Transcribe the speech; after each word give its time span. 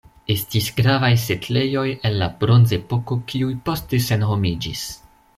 Estis 0.33 0.67
gravaj 0.77 1.09
setlejoj 1.23 1.83
el 2.09 2.17
la 2.21 2.29
Bronzepoko, 2.41 3.17
kiuj 3.33 3.51
poste 3.69 4.01
senhomiĝis. 4.07 4.83